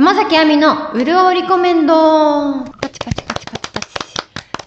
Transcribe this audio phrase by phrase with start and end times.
[0.00, 1.92] 山崎亜美のうるおリコメンド
[2.64, 3.86] パチパチパチパチパチ。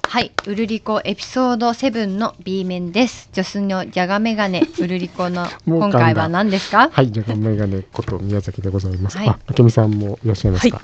[0.08, 3.30] はい、うるりこエピソード7の B 面です。
[3.34, 6.92] 女子のじゃがメガネ、うるりこの 今回は何ですか？
[6.94, 9.18] はい、じゃがメガネこと宮崎でございます。
[9.18, 10.80] はいあ、あけみさんもいらっしゃいますか？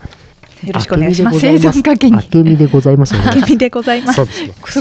[0.63, 1.39] よろしくお願いします。
[1.39, 2.17] 生存かけに。
[2.17, 3.15] あけみでございます。
[3.15, 4.21] あけみでございます。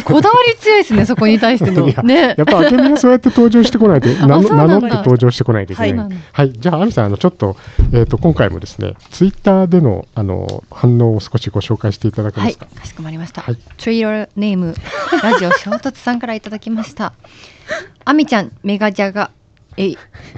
[0.03, 1.87] こだわり強いですね、そこに対しての。
[2.03, 2.35] ね。
[2.37, 5.97] やっぱあけみはそうやって登場してこないと、 あ名乗って登場してこないといけない。
[5.97, 6.49] ははい。
[6.49, 7.57] い、じゃあ、あみさん、あの、ちょっと、
[7.93, 12.81] えっ、と、今回もですね、ツイッターでの、あの、反応を少しご紹介していただけはい、ますか？
[12.81, 13.43] かしこまりました。
[13.43, 13.57] はい。
[13.77, 14.75] ツイートネーム、
[15.23, 17.13] ラジオ衝突さんからいただきました。
[18.05, 19.31] あみちゃん、メガジャガ、
[19.77, 19.95] え、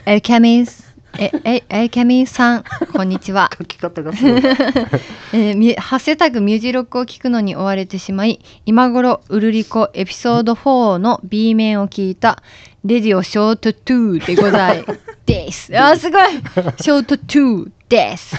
[0.07, 3.51] エキャミス、え、え、エキャミさん、こんにちは。
[3.59, 4.43] 書き方がすごい。
[5.33, 12.43] えーみハッシュタグミュージロックを聞くのに追われてしまい、今頃、ウルリコエピソード4の B 面を聞いた、
[12.85, 14.85] レディオショート2でござい
[15.27, 15.77] です。
[15.77, 16.23] あー、すごい
[16.81, 18.37] ショート2です。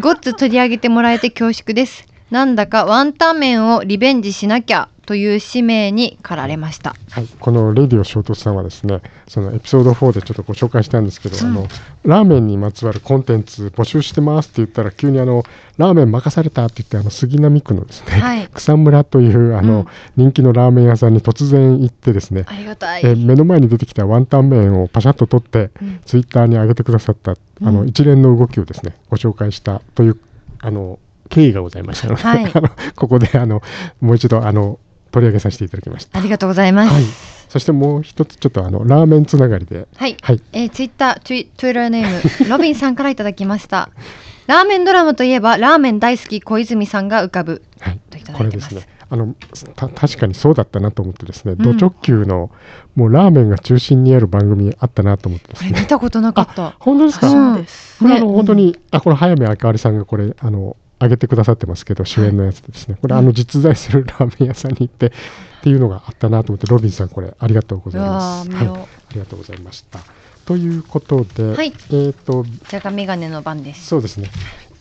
[0.00, 2.06] ゴッツ取り上げてもらえて恐縮です。
[2.30, 6.94] なんだかワンタン麺をリベンジしなきゃという使命に駆られました。
[7.10, 11.46] はい、このレディオ衝突さんはですね、そのエピソード4でちょっとご紹介したんですけど、うん。
[11.46, 11.68] あの
[12.04, 15.42] ラーメンにまつわるコンテンツ募集してますって言ったら急にあの
[15.76, 18.48] ラーメン任されたって言ってあの杉並区のですね、はい。
[18.48, 19.86] 草むらというあの、うん。
[20.16, 23.02] 人気のラーメン屋さんに突然行ってですね、ありがたい。
[23.04, 26.00] え目の前に出てきたワンタン麺をパシャッと取って、うん。
[26.04, 30.18] ツイッターに上げてくださったあの、うん一連の動きをですねご紹介したという
[30.60, 32.50] あの経緯がございましたので、はい。
[32.54, 33.62] あのここであの
[34.00, 34.78] もう一度あの
[35.14, 36.18] 取り上げさせていただきました。
[36.18, 36.92] ありがとうございます。
[36.92, 37.04] はい。
[37.48, 40.16] そしてもう一つちょっとあのラーメンつながりで、はい。
[40.20, 40.42] はい。
[40.52, 43.90] えー、ツイッター、ツイツイッターネーム、ロビンさんからいただきました。
[44.48, 47.62] ラーメンドラマといえば、ラーメン大好き小泉さんが浮かぶ。
[47.80, 48.94] はいといただいてますこれですね。
[49.08, 49.34] あの
[49.76, 52.50] た確かにそうだったなと思ってですね、んド直球の
[52.96, 55.78] もうラーメンが中心にある番組あったなと思ってですね。
[55.80, 56.74] 見たことなかった。
[56.80, 57.28] 本当ですか？
[57.28, 57.98] うんそうです。
[58.00, 62.96] これあの、ね本当にあこの早見あかわりさんがこれあの上げてくださってますけど主演のやつですね。
[63.00, 65.10] これあの実在するラーメン屋さんに行ってっ
[65.62, 68.50] ていうのがあったなと思ってロビンさんこれありがとうございます。
[68.50, 68.68] はい。
[68.68, 70.00] ありがとうございました。
[70.44, 73.86] ということで、はいえっ、とじゃがメガネの番です。
[73.86, 74.30] そうですね。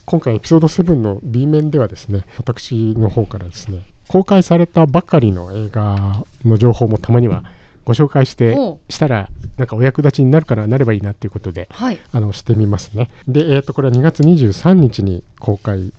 [0.06, 7.45] 今回エピソード7の B 面ではですね、私の方からですね、公開されたばかりの映画の情報もたまには
[7.85, 8.55] ご紹介して
[8.90, 12.00] したら、なんかお役立ちになるからなればいいなっていうことで、はい。
[12.11, 13.09] あの、してみますね。
[13.28, 15.94] で、えっ、と、これは2月23日に公開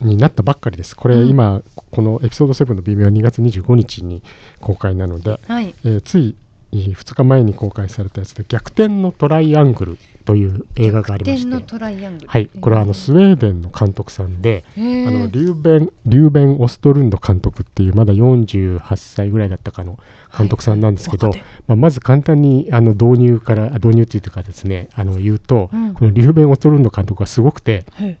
[0.00, 0.96] になったばっかりです。
[0.96, 4.22] これうん今、このエピソード7の B 面は2月25日に
[4.60, 5.74] 公開なので、はい。
[5.84, 6.36] えーつい
[6.72, 12.28] 2日前に公開されたやつで、逆転のトライアングルという映画がありまして、点のトライアングル。
[12.28, 19.98] はい、これはあのスウェーデンの監督さんで、あのリューベン・リューベン・オストルンド監督っていうまだ48歳ぐらいだったかの
[20.36, 28.18] 監督さんなんですけど、はいまあ、まず簡単にあの導入からあ導入っていうかですねあの言うと、うんこのリューベン・オストルンド監督はすごくてはい。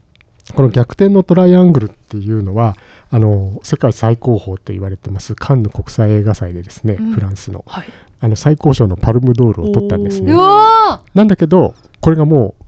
[0.54, 2.76] この逆転のトライアングルっていうのは
[3.10, 7.86] あの世界最高峰と言われてますカンヌ国際映画祭でですね、うんフランスのはい。
[8.20, 12.64] あの最高賞のパルムドールを取ったんですねなんだけど、これがもう、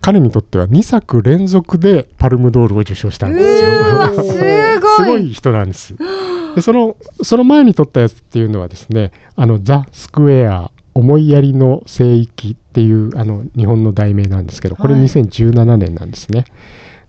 [0.00, 3.70] 彼にとっては2作連続でパルムドールを受賞したんですよ。
[4.14, 5.94] すごいすごい人なんです。
[6.54, 16.44] でその、その前に撮ったやつっていうのはですね、あの、ザ・スクエア、思いやりの聖域っていう、あの、日本の題名なんですけど、これはい2017年なんですね。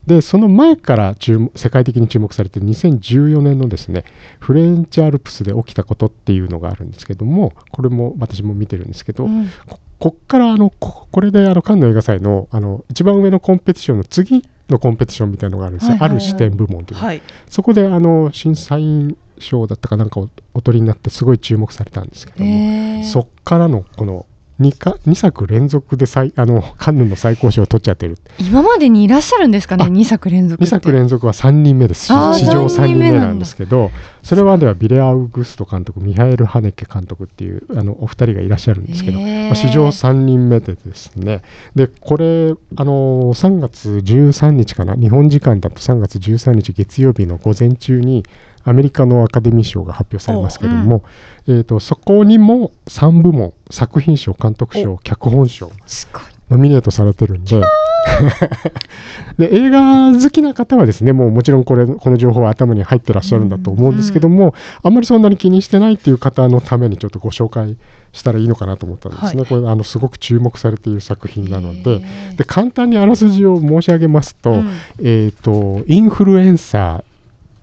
[0.07, 4.03] で、その前から注目世界的に注目されている2014年のですね、
[4.39, 9.49] フレンチアルプスで起きたことっていうのがあるんですけども、これも私も見てるんですけど、ーうん。
[9.67, 16.17] ここっからあのここれであのカンヌ映画祭のあの一番上のコンペティションの次のコンペティションみたいなのがあるんですよ、はいはいはい。
[16.17, 17.21] ある視点部門というはい。
[17.47, 24.25] そこであの審査員賞だったかなんかをお取りになってすごい注目されたんですけども、そっからのこの
[24.59, 30.75] 2, か2作連続で最あのカンヌの最高賞を取っちゃってる今までにいらっしゃるんですかねあ ?2 作連続2って。
[30.75, 32.13] 作連続は3人目です史
[32.45, 33.91] 上3三人人目なんですけど
[34.23, 41.41] それまではビレ・アウグスト監督ミハエル・ハネケ監督っていうあのお二人がいらっしゃるんですけど、まあ史上3人目でですね。
[41.75, 48.23] でこれあの3月13日かな日本時間だと3月13日月曜日の午前中に
[48.63, 51.03] アメリカのアカデミー賞が発表されますけども、
[51.47, 56.32] えー、とそこにも3部門作品賞監督賞脚本賞すごい。
[56.49, 57.61] ノミネートされてるんで。
[59.37, 64.53] で映画好きな方はですねもうもちろんこれこの情報は頭に入ってらっしゃるんだと思うんですけども、
[64.83, 67.77] あんまりそんなに気にしてないっていう方のためにちょっとご紹介
[68.11, 69.49] したらいいのかなと思ったんですね、はい。
[69.49, 72.01] これあのすごく注目されている作品なので。
[72.37, 74.69] で簡単にあらすじを申し上げますと,、うん。
[74.99, 77.12] えー、とインフルエンサー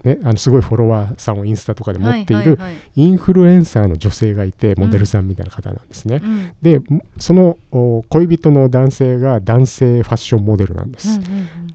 [0.03, 2.57] ね、あのすごいフォロワーさんをインスタとかで持っている
[2.95, 6.21] インフルエンサーの女性がいてモデルさんみたいな方なんですね。
[6.23, 6.55] うん。
[6.61, 11.19] でもそのお恋人の男性が男性ファッションモデルなんです。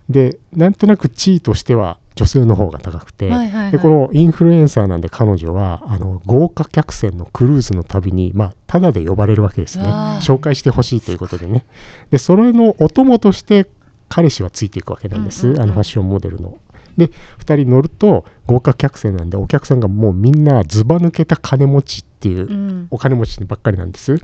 [0.09, 3.73] でなんとなく地位としては女性の方が高くて、はいはいはい。
[3.73, 9.85] でこのインフルエンサーなんで彼女はあの豪華客船のクルーズの旅に、まあ、タダで呼ばれるわけですね。
[9.85, 11.65] 紹介してほしいということでね。
[12.11, 13.69] でそれのお供として
[14.09, 15.63] 彼氏はついていくわけなんです、うんうんうん。
[15.65, 16.59] あのファッションモデルの。
[16.97, 24.23] で2人乗ると豪華客船なんでお客さんがもうみんなずば抜けた金持ちっていう、うんお金持ちばっかりなんです。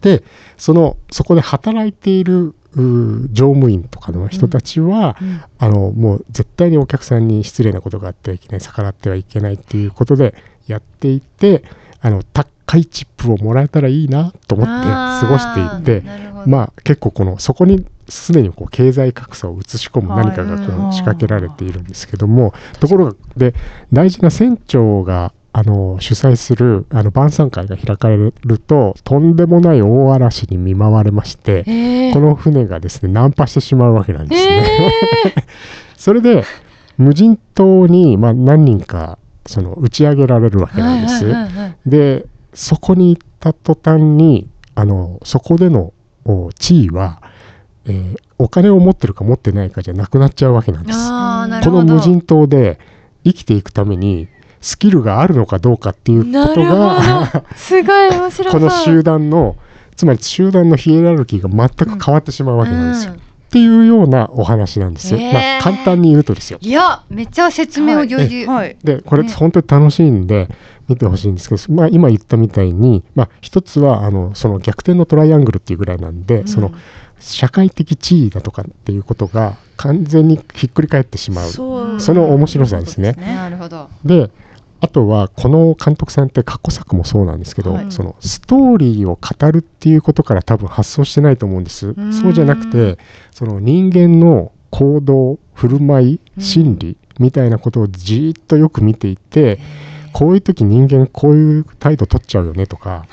[0.00, 0.24] で
[0.56, 10.34] そのそこで働いている乗務員とかの人たちは、うんあのもう絶対にお客さんに失礼なことがあってはいけない逆らってはいけないっていうことで
[10.66, 11.62] やっていて
[12.00, 12.22] あの
[12.72, 16.08] 高いチップをもらえたらいいなと思って過ごしていて
[16.46, 23.54] まあ結構このそこにすでにこう経済格差を映し込む何かがこはいう仕掛けられているんですけどもところがで
[23.92, 32.12] 大事な船長があの主催するあの晩餐会が開かれるととんでもない大嵐に見舞われましてへー。
[32.14, 34.92] この船がですねナンパしてしまうわけなんですね。
[35.26, 35.42] へー。
[35.98, 36.44] それで
[36.96, 41.26] 無人島に、まあ、何人かその打ち上げられるわけなんです。
[41.84, 45.92] でそこに行った途端にあのそこでの
[46.24, 47.22] お地位は、
[47.86, 50.98] えーお金を持ってるか持ってないかじゃなくなっちゃうわけなんです。
[50.98, 52.80] この無人島で
[53.22, 54.26] 生きていくために
[54.60, 59.54] スキルがあるのかどうかっていうことが すごい面白そうこの集団の
[59.94, 63.12] つまり集団のヒエラルキーが全く変わってしまうわけなんですよ。
[63.12, 63.20] うん
[63.52, 65.12] っていうようなお話なんです。
[65.12, 65.20] よ。
[65.20, 66.58] まあ簡単に言うとですよ。
[66.62, 68.78] いやめっちゃ説明を上手、はい。
[68.82, 69.32] でこれね。
[69.34, 70.48] 本当に楽しいんで
[70.88, 76.48] 見てほしいんですけど、まあ、今言ったみたいに、まあ、一つはあのその逆転のトライアングルっていうぐらいなんで、うん。
[76.48, 76.72] その
[77.20, 81.50] 社会的地位だとかっていうことが完全にひっくり返ってしまう。
[81.50, 82.00] そう。
[82.00, 83.12] その面白さですね。
[83.12, 83.90] なるほど。
[84.02, 84.30] で
[84.82, 87.92] あとはこの監督さんって過去作もそうなんですけど、はい。
[87.92, 91.92] そのストーリーを語るっていうことから多分発想してないと思うんです。
[91.92, 92.12] ん。
[92.12, 92.98] そうじゃなくて
[93.30, 99.60] その人間の行動振る舞いうん心理みたいなことをじーっとよく見ていて、
[100.12, 103.06] こういう時人間こういう態度取っちゃうよねとか。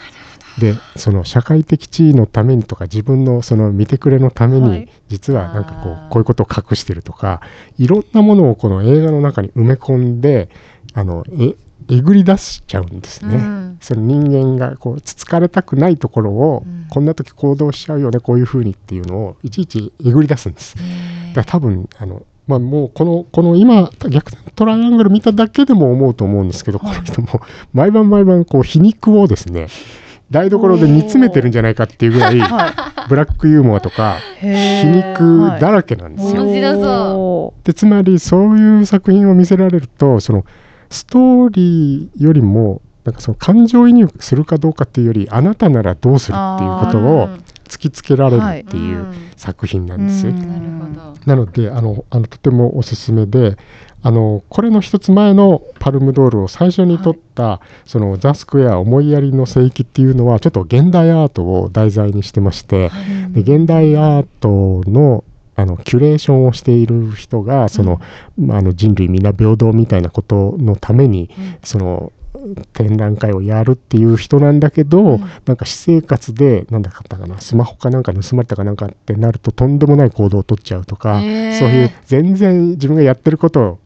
[0.58, 4.90] でその社会的地位のためにとか自分のその見てくれのために、はい。
[5.08, 7.42] 実はなんかこうこういうことを隠してるとか
[7.78, 10.50] いろんなものをこの映画の中に埋め込んで
[10.94, 11.56] あのえ
[11.90, 13.36] えぐり出しちゃうんですね。
[13.36, 13.78] うん。
[13.82, 16.88] その人間がこうつつかれたくないところを、うん。
[16.90, 20.76] こんな時行動しちゃうよねこういうふうにっていうのをいちいちえぐり出すんです。
[21.34, 27.42] だ多分あの、まあ、もうこのこの今逆転トライアングル見ただけでも思うと思うんですけど、この人も
[27.74, 29.68] 毎晩毎晩こう皮肉をですね
[30.32, 34.96] 台所で煮詰めてるんじゃないかっていうぐらいはブラックユーモアとか皮ー。
[34.96, 37.54] 肉だらけなんですよ。
[37.64, 40.46] でつまりそういう作品を見せられるとその
[40.90, 49.30] ストーリーよりもなんかその感情移入するかどうかっていうよりあなたならどうするっていうことをうん突きつけられるっていううん。
[49.38, 50.28] 作品なんです。
[50.28, 51.20] うんなるほど。
[51.26, 53.58] なのであのあのとてもおすすめで
[54.02, 62.92] あのこれの一つ前のパルムドールを最初に撮った、そのザ・スクエア思いやりの聖域っていうのはちょっと現代アートを題材にしてまして、
[63.30, 65.24] で現代アートの
[65.60, 68.00] あのキュレーションをしている人がその、
[68.38, 71.58] まあ、あの人類皆平等みたいなことのためにうん。
[71.64, 72.14] その
[72.74, 75.20] 展覧会をやるっていう人なんだけど、うん。
[75.46, 81.60] なんか私生活でなんだかったかなスマホかなんか盗まれたかなんかってなるととんでもない行動を取っちゃうとか、へー。
[81.60, 83.80] そういう全然自分がやってることを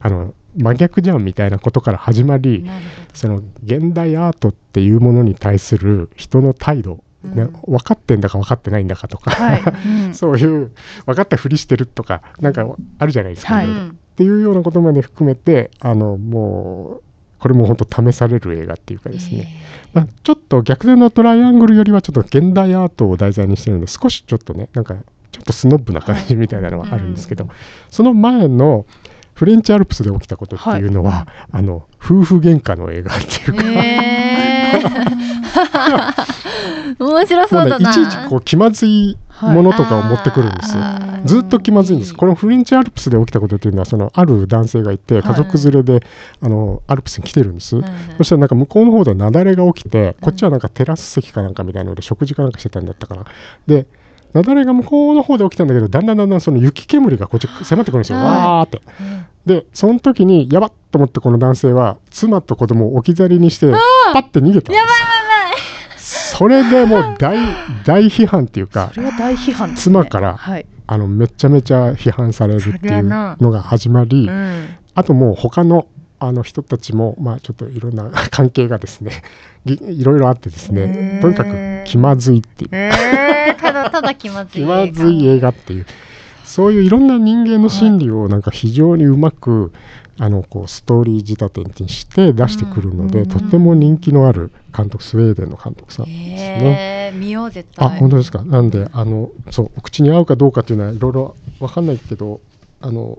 [0.00, 2.64] あの真逆じゃんみたいなことから始まり、
[3.12, 7.04] その現代アートっていうものに対する人の態度、
[7.34, 7.52] ねうん。
[7.52, 9.62] 分かってんだか分かってないんだかとか、はい。
[10.06, 10.14] うん。
[10.14, 10.72] そういう
[11.06, 12.66] 分かったふりしてるとかなんか
[12.98, 13.66] あるじゃないですか、はい。
[13.66, 13.68] っ
[14.16, 17.02] ていうようなことまで含めてあのもう
[17.38, 19.48] これも本当試される映画っていうかですね、
[19.92, 24.96] まあ、ちょっと逆転のトライアングルよりはちょっと現代アートを題材にしてるので少しちょっとねなんか
[25.30, 27.50] ちょっとスノッブな感じみたいなのはあるんですけど、うん
[27.90, 28.86] その前の
[29.34, 34.47] フレンチアルプスで起きたことっていうのは、あの夫婦喧嘩の映画っていうか、へー
[36.98, 37.90] 面白そうだな。
[37.90, 40.82] いちいちこう気まずいものとかを持ってくるんですよ。
[41.24, 42.14] ずっと気まずいんです。
[42.14, 46.06] このフレンチアルプスで起きたことっていうのは、そのある男性がいて、家族連れで、
[46.40, 47.76] あのアルプスに来てるんです。
[47.76, 47.84] うん
[48.16, 53.24] そしたらなんか向こうの方で雪崩が起きて、こっちはなんかテラス席かなんかみたいなので食事かなんかしてたんだったかな。
[53.66, 53.86] で、
[54.38, 58.18] 雪崩が向こうの方で起きたんだけど、だんだんだんだんその雪煙がこっち迫ってくるんですよ。
[58.18, 58.82] はいわーって。
[59.46, 63.72] で、その時に、やばっと思ってこの男性は、妻と子供を置き去りにして、
[64.12, 64.80] パッて逃げたんで
[65.96, 66.36] す。
[66.36, 67.36] それでもう大、
[67.84, 69.76] 大批判っていうかそ、れは大批判ね。
[69.76, 70.66] 妻からはい。
[70.90, 75.86] あのめちゃめちゃ批判されるっていうのが始まり、うんあともう他の
[76.20, 79.22] あの人たちも、まあ、ちょっといろんな 関係がですね
[79.64, 81.22] いいろいろあってですへねー。
[81.22, 81.50] とにかく
[81.84, 82.70] 気まずいっていう。
[82.72, 85.86] えー、ただただ気まずい気まずい映画っていう。
[86.44, 89.70] そういういろんな人間の心理をなんか非常にうまく
[90.18, 97.12] あのこうストーリー仕立てにして出してくるので、うんとても人気のある監督スウェーデンの監督さんですね。
[97.12, 97.86] えー、見よう絶対。
[97.86, 98.42] あ本当ですか？
[98.44, 102.40] なんであのそうお口に合うかどうかっていうのはいろいろわかんないけど
[102.80, 103.18] あの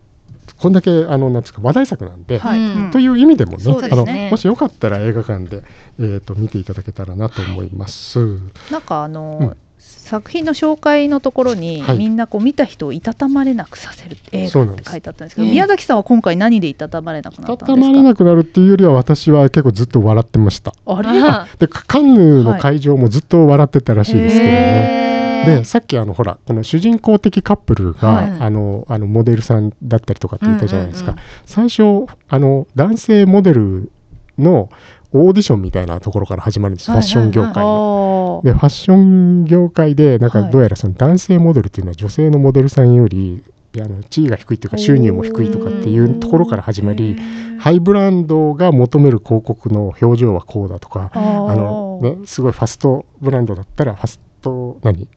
[0.57, 2.59] こんだけあのなんですか話題作なんで、はい。
[2.59, 2.91] うん。
[2.91, 4.01] という意味でもねそうですね。
[4.01, 5.63] あのもしよかったら映画館で、
[5.99, 8.39] えー、と見ていただけたらなと思います。
[8.71, 9.57] なんかあの、うん。
[9.81, 11.97] 作品の紹介のところに、はい。
[11.97, 17.65] みんなこう見た人をいたたまれなくさせる映そうなんです画って書いてあったんですけど、うん宮崎さんは今回何でいたたまれなくなったんですか？
[17.67, 20.73] たたまれなくなるっていうよりは私は結構ずっと笑ってました。
[20.85, 21.09] あれ？
[21.21, 25.08] あでカカンヌの会場もずっと笑ってたらしいですけどね。
[25.45, 28.31] でさっきあのほらこの主人公的カップルが、はい。
[28.39, 33.91] あのあのモデルさんだったりとかって言ったじゃないですか、うんうん最初あの男性モデル
[34.37, 34.69] の
[35.11, 38.41] オーディションみたいなところから始まるんです、はいファッション業界あの。
[38.43, 38.45] ー。
[38.45, 40.51] でファッション業界でなんかはい。
[40.51, 43.43] どうやらその男性モデルっていうのは女性のモデルさんより
[43.77, 47.17] あの地位が低いというか収入も低いとかっていうところから始まり
[47.59, 55.07] ハイブランドが求める広告の表情はこうだとかああの、ね、すごいファストブランドだったらファスト何？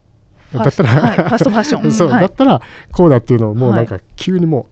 [0.59, 1.91] だったら、はい、ファストファッション。
[1.93, 2.21] そう、はい。
[2.21, 4.69] だったらこうだっていうのをもうなんか急にも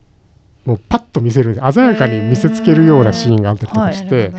[0.67, 4.33] う,、もうパッと見せる鮮やかに見せつけるようなシーンがあったりとかして、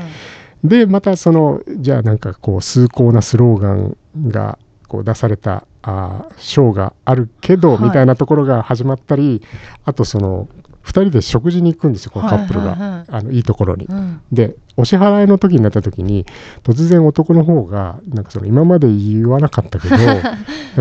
[0.64, 4.60] でまたそのじゃあなんかこう崇高なスローガンが
[4.92, 7.84] こう出されたあーショーがあるけど、はい。
[7.84, 9.42] みたいなところが始まったり
[9.86, 10.50] あとその
[10.84, 13.06] 2人で食事に行くんですよこのカップルが、はいはいはい。
[13.08, 13.86] あのいいところに。
[13.86, 14.22] うん。
[14.34, 16.26] でお支払いの時になった時に
[16.64, 20.22] 突然男の方がなんかその今まで言わなかったけど なん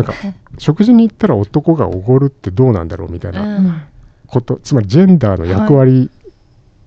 [0.03, 0.13] か
[0.57, 3.81] 食事に行ったら男がおごるってどうなんだろうみたいなうん。
[4.27, 6.09] こと、つまりジェンダーの役割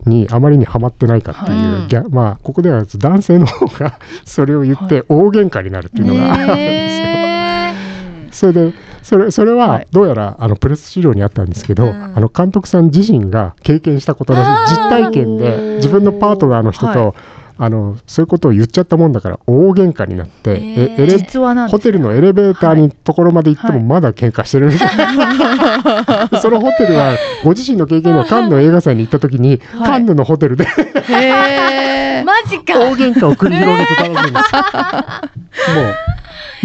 [0.07, 2.11] にあまりにはまってないかっていう、はい。
[2.11, 7.07] まあここでは男性の方が それを言って大喧嘩になるっていうのがあるんですよ。
[7.07, 7.75] へ
[8.31, 9.87] それでそれそれははい。
[9.91, 12.13] どうやらあのプレス資料にあったんですけど、うん。
[12.17, 14.75] あの監督さん自身が経験したことらしい。
[14.75, 17.15] 実体験で自分のパートナーの人と、は
[17.57, 20.59] あのそういうことを言っちゃったもんだから大喧嘩になって、へー。
[20.99, 24.73] えエレホテルのエレベーターにところまで行ってもはいまだ喧嘩してる。
[24.73, 24.97] みたい。
[24.97, 29.91] な、 そのホテルはご自身の経験のカンヌの映画祭に行った時に、はい。
[29.91, 30.67] カンヌのホテルで。
[32.25, 32.79] マジか。
[32.79, 34.45] 大喧嘩を繰り広げてたらしいんです。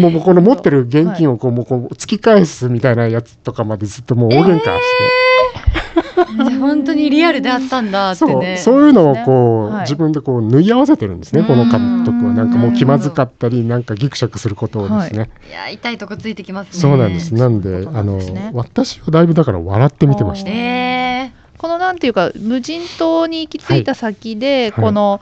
[0.00, 6.19] もうもうこの持ってる現金をこうもうこう突き返すみたいなやつとかまでずっともう大喧嘩して、
[6.60, 9.80] 本当にリアルであったんだってそうねそういうのをこう、はい。
[9.82, 12.32] 自分でこう縫い合わせてるんですねこの監督は。
[12.34, 15.52] なんかもう気まずかったりなんかギクシャクすることをですね、い。
[15.52, 16.80] や痛いとこついてきますね。
[16.80, 17.34] そうなんです。
[17.34, 20.50] なんでそういうことなあの私はだいぶだから笑って見てました。
[20.50, 24.84] えこのなんていうか無人島に行き着いた先で、はい。
[24.84, 25.20] この、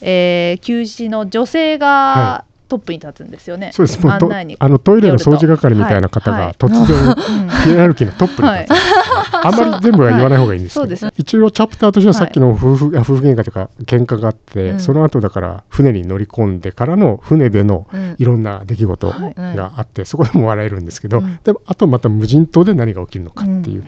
[0.00, 3.70] えー休止の女性がはトップに立つんですよね。
[3.72, 3.98] そうです。
[4.04, 6.46] あのトイレの掃除係みたいな方はい。
[6.48, 7.48] が突然うん。
[7.48, 14.80] ヒエのトップに立つ、あんまり全部は言わない方がいいんですけど、一応チャプターとしてはさっきの夫婦,、あ夫婦喧嘩というか喧嘩があって、うん。
[14.80, 18.16] その後だから船に乗り込んでからの船でのうん。
[18.18, 19.34] いろんな出来事はい。
[19.34, 21.40] があって、そこでも笑えるんですけど、うん。
[21.42, 23.84] でもあとまた無人島で何が起きるのかっていう、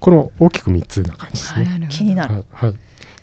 [0.00, 1.86] この大きく3つな感じですね。
[1.88, 2.34] 気になる。
[2.34, 2.70] はい。
[2.70, 2.74] はい、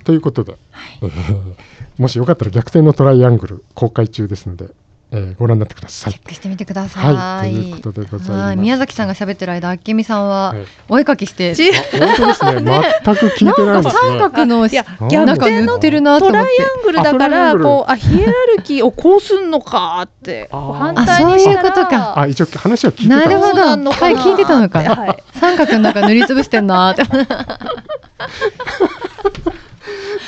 [0.06, 0.56] ということで、
[1.02, 1.54] えー
[1.98, 4.68] もしよかったら逆転のトライアングル公開中ですので、
[5.16, 6.14] えーご覧になってください。
[6.14, 6.22] チェ。
[6.22, 7.14] ックしてみてください。
[7.16, 7.52] はい。
[7.52, 8.42] ということでございます。
[8.48, 8.58] はい。
[8.58, 10.66] 宮崎さんが喋ってる間、あっけみさんははい。
[10.90, 12.82] お絵かきして、本当ですね。
[13.04, 14.02] 全く聞いてないですね。
[14.20, 16.64] 三角のいやあなんか塗ってるなとトライ思って。
[16.64, 21.60] アングルだかあトライアングルらこうあヒエラルキーをこうすんのかって反対にしたら。
[21.60, 22.20] あそういうことか。
[22.20, 23.16] あ、一応話は聞いてた。
[23.18, 23.92] なるほど。
[23.92, 24.80] はい聞いてたのか。
[24.80, 25.24] はい。
[25.40, 27.36] 三角の中塗りつぶしてんなーって。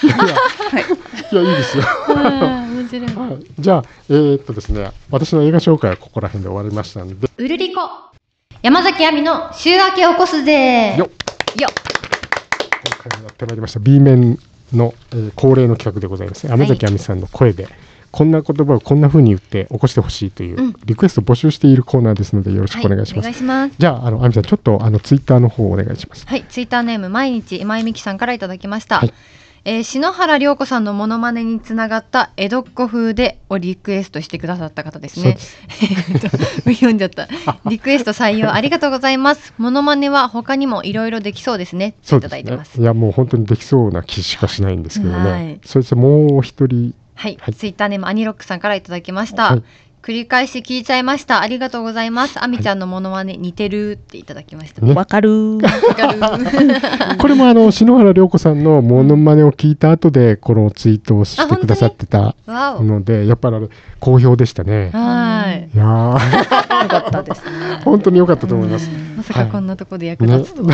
[0.03, 0.25] いやいや
[1.31, 1.83] いやいいですよ。
[2.87, 3.29] 面白い。
[3.29, 7.81] はい、じゃあ、えーっとですね、私の映画紹介はここら辺で終わりましたので、うるりこ。
[8.61, 11.07] 山崎亜美の週明け起こすぜよっ
[11.61, 11.73] よっ
[13.05, 14.39] 今回やってまいりました B 面
[14.73, 16.47] の、えー恒例の企画でございます。
[16.47, 17.67] 山崎亜美さんの声で、
[18.11, 23.19] こんな言葉をこんな風に言って起こしてほしいという、うんリクエストを募集しているコーナーですので、よろしくお願いします。
[23.19, 23.75] お願いします。
[23.77, 26.25] じゃあ、あの、亜美さん、ちょっと、あの、ツイッターの方お願いします。
[26.25, 28.99] はい、ツイッターネーム毎日今井美樹さんからいただきました。
[28.99, 29.13] はい
[29.69, 35.37] えー篠原涼子さんのモノマネにつながった江戸っ子風でをリクエストしてくださった方ですね
[36.71, 37.27] 読んじゃった。
[37.65, 39.53] リクエスト採用ありがとうございます。
[39.57, 41.91] モノマネは他にもいろいろできそうですね。
[41.91, 42.79] といたそうですねだいてます。。
[42.79, 45.31] いや、もう本当にできそうな気しかしないんですけどね。
[45.31, 49.51] はいそしてもう一人、はい、はいツイッターネームアニロックさんからいただきました。
[49.51, 49.63] はい
[50.07, 51.41] 繰り返し聞いちゃいました。
[51.41, 52.41] ありがとうございます。
[52.41, 54.81] あみちゃんのモノマネ似てるっていただきました。
[54.81, 55.57] ねわかる。
[55.57, 56.47] わかる
[57.19, 62.37] これもあの篠原涼子さんのモノマネを聞いた後でこのツイートをしてくださってた。
[62.47, 63.67] のでやっぱりあれ
[63.99, 64.91] 好評でしたね。
[64.93, 65.69] はい。
[65.75, 67.81] いやーよかったですね。
[67.83, 68.89] 本当に良かったと思います。
[69.17, 70.73] まさかこんなとこで役立つとは。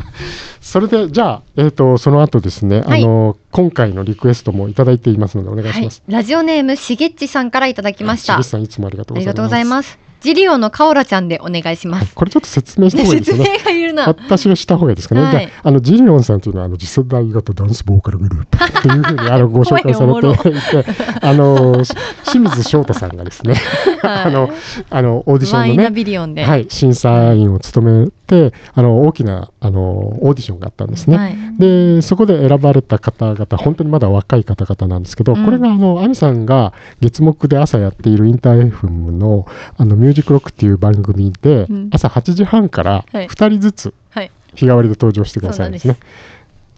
[0.60, 6.02] それでじゃあ、えー、とその後ですね、はいあの今回のリクエストもいただいていますのでお願いします。
[6.06, 8.34] はいラジオネームしげっちさんからいただきました。
[8.34, 10.07] しげさんいつもありがとうございます。
[10.20, 12.04] ジリオのカオラちゃんでお願いします。
[12.04, 13.46] はいこれちょっと説明した方がいいですね。
[13.58, 14.06] 明がいるな。
[14.06, 15.22] 私がした方がいいですかね。
[15.22, 20.84] はいあ、あのジリオンさんというのはあの次世代型ダンスボーカルグループ というふうにあのご紹介されていて、
[21.22, 21.94] あのし
[22.24, 23.54] 清水翔太さんがですね、
[24.02, 24.50] はいあの
[24.90, 26.44] あのオーディションのね、ビリオンで。
[26.44, 31.16] はい審査員を務めて、あの大きなあのオーディションがあったんですね。
[31.16, 39.46] はいでそこで選ばれた方々、本当にまだ若い方々なんですけど、うんこれがあのアミさんが月木で朝やっているインター FM の
[39.76, 44.30] あのミュージックロックっていう番組で、うん朝8時半からはい2人ずつはい。
[44.54, 45.96] 日替わりで登場してくださるんですね。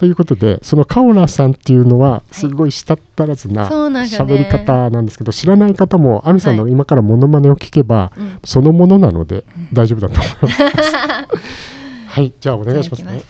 [0.00, 9.44] ということで、そのカオラさんっていうのは、すごいしたったらずな喋り方なんですけど、知らない方も、アミさんのは今からモノマネを聞けば、うんそのものなので
[9.74, 10.92] 大丈夫だと思います。
[12.08, 13.22] はい、じゃあお願いしますね。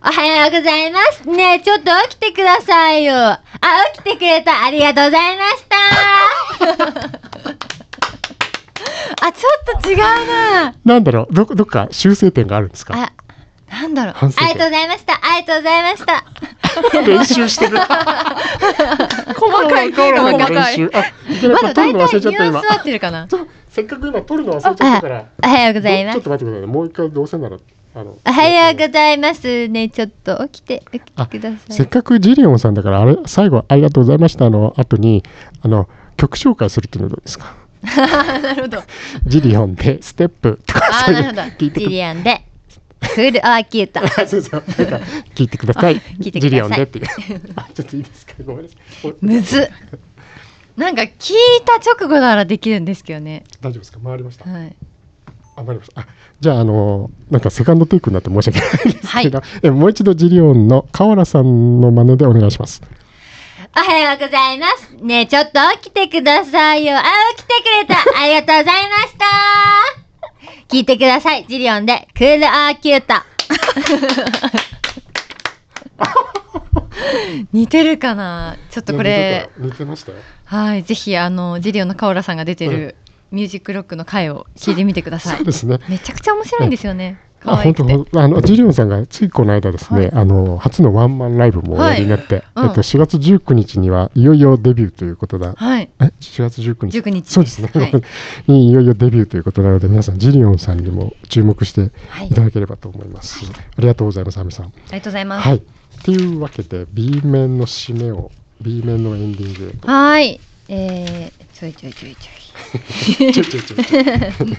[0.00, 1.26] おはようございます。
[1.28, 3.14] ねえ、ちょっと起きてくださいよ。
[3.16, 3.40] あ、
[3.94, 4.64] 起きてくれた。
[4.64, 5.64] ありがとうございまし
[7.66, 7.77] た。
[9.22, 10.74] あ、ちょっと違うな。
[10.84, 12.94] なんだろう、どどっか修正点があるんですか？
[12.94, 13.12] あ、
[13.72, 14.14] なんだろう。
[14.20, 15.14] ありがとうございました。
[15.14, 16.24] ありがとうございました。
[17.02, 17.78] 練習してる。
[17.78, 20.90] 細かいカオラさんの練習。
[21.52, 22.72] まだ大体ニュアンス。
[22.72, 23.26] 合ってるかな。
[23.68, 25.24] せっかく今取るの忘れちゃったから。
[25.44, 26.24] おはようございますちょっ。
[26.24, 26.72] と待ってくださいね。
[26.72, 27.56] もう一回どうせなら。
[27.94, 29.66] おはようございます。
[29.68, 31.72] ね、ちょっと起きて、起きてください。
[31.72, 35.24] せっかくジリオンさんだから、あれ、最後、ありがとうございましたの後に、
[35.62, 37.54] あの、曲紹介するっていうのはどうですか？
[38.42, 38.82] なるほど。
[39.26, 41.56] ジリオンで、ステップとか、そういうなるほど。
[41.58, 42.42] ジ聞いてくリアンで、
[43.00, 44.00] クールアーキュート。
[44.04, 44.64] あそうそう。
[44.78, 45.00] なんか
[45.34, 45.96] 聞いてください。
[46.00, 47.06] 聞いてくださいジリオンでっていう。
[47.56, 48.32] あ、ちょっといいですか？
[48.44, 49.10] ごめんなさい。
[49.10, 49.68] おむずっ。
[50.76, 53.44] なんか聞いた直後ならできるんですけどね。
[53.60, 53.98] 大丈夫ですか？
[54.04, 54.48] 回りました？
[54.50, 54.76] はい。
[55.56, 56.02] あ、回りました。
[56.02, 56.06] あ、
[56.40, 62.80] じゃあ、あの、なんかセカンドテイクになって申し訳ないですけど、えもう一度ジリオンの河原さんの真似でお願いします。
[63.78, 64.92] おはようございます。
[65.00, 66.96] ねえ、ちょっと起きてくださいよ。
[66.98, 67.02] あ、
[67.36, 68.00] 起きてくれた。
[68.20, 69.24] ありがとうございました。
[70.68, 71.46] 聞いてください。
[71.48, 73.14] ジリオンで、クールアーキュート。
[77.52, 78.56] 似てるかな？
[78.70, 80.12] ちょっとこれ、似てました？
[80.12, 80.18] よ。
[80.44, 82.96] はい、ぜひ、あの、ジリオンのカオラさんが出てる、
[83.30, 85.46] ミュージックロックの回を聞いてみてくださいそう。
[85.46, 85.78] ですね。
[85.88, 87.18] めちゃくちゃ面白いんですよね。
[87.40, 88.12] 可あ本当愛くて。
[88.12, 95.54] ほんあのジリオンさんがついこの間ですね、はいあの初のワンマンライブもおやりになって、はいうんえっと4月19日にはいよいよデビューということだ。
[95.54, 95.90] はい。
[96.00, 96.98] え？4月19日。
[97.00, 97.70] 19日そうですね。
[97.72, 97.92] はい
[98.50, 102.28] にいよいよデビューということなので皆さんジリオンさんにも注目してはい。
[102.28, 103.44] いただければと思います。
[103.76, 104.66] ありがとうございます、アミさん。
[104.66, 105.48] ありがとうございます。
[105.48, 105.56] はい。
[105.58, 105.60] っ
[106.02, 109.74] ていうわけで B 面の締めを B 面のエンディング。
[109.86, 110.40] はい。
[110.68, 113.32] えー、ちょいちょいちょいちょい。
[113.32, 114.56] ちょいちょいちょいちょい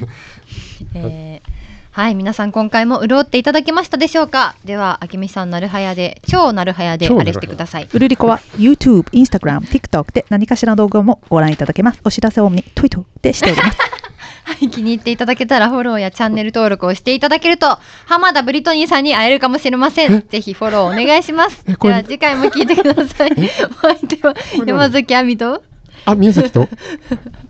[0.96, 1.69] えー
[2.00, 4.56] はい、皆さん今回も潤っていただけましたでしょうか？
[4.64, 7.90] では、あきみさん、なるはやで、超なるはやで、あれしてください。
[7.92, 12.00] ウルリコは YouTube、Instagram、TikTok で何かしらの動画もご覧いただけます。
[12.06, 13.78] お知らせを主に Twitter でしております。
[14.46, 20.24] はい、気に入っていただけたらフォローやチャンネル登録をしていただけると、浜田ブリトニーさんに会えるかもしれません。
[20.26, 21.66] ぜひフォローお願いします。
[21.66, 23.32] では、次回も聞いてください。
[23.34, 25.64] お相手は何山崎亜美と、
[26.06, 26.70] あ、宮崎と？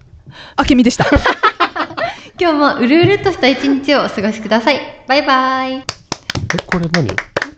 [0.56, 1.06] あけみでした。
[2.40, 5.04] 今日もうるうるっとした一日をお過ごしください。
[5.08, 5.74] バイバイ。
[5.76, 5.84] え、
[6.66, 7.10] これ何？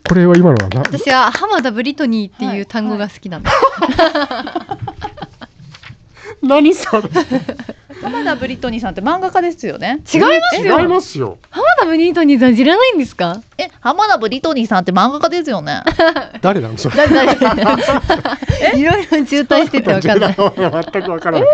[0.08, 3.56] これは今のはな、私は浜田ブリトニーっていう単語が好きなんです。
[6.42, 7.02] 何それ？
[8.02, 10.00] 浜田ブリトニーさんって漫画家ですよね。
[10.12, 10.80] 違いますよ。
[10.80, 11.38] 違いますよ。
[11.50, 13.40] 浜田ブリトニーさん知らないんですか？
[13.58, 15.82] え、浜田ブリトニーさんって漫画家ですよね。
[16.42, 16.96] 誰なのそれ？
[17.06, 17.36] 誰？
[17.36, 17.62] 誰？
[18.76, 20.34] いろいろ渋滞しててわかんない。
[20.34, 21.48] 好全くわからない。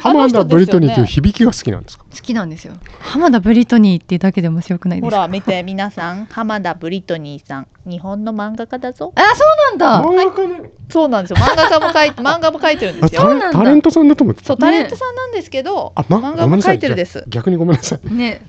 [0.00, 2.04] 浜田ブリトニーという響きが好きなんですか？
[2.22, 2.74] きなんですよ。
[3.00, 5.16] 浜田ブリトニーっていうだけで面白くないですか？
[5.16, 9.12] ほら、見て、皆さん、浜田ブリトニーさん、日本の漫画家だぞ。
[9.16, 10.08] あ、そうなんだ。
[10.08, 10.64] 漫画家なの。
[10.90, 11.36] そうなんですよ。
[11.36, 13.22] 漫画家も書いて、 漫画も書いてるんですよ。
[13.22, 17.24] あタレそうなんだタレントさんだと思ってたそう、タレントさんなんですけど、あ、ま、漫画も書いてるです。
[17.28, 18.14] 逆にごめんなさい。
[18.14, 18.42] ね。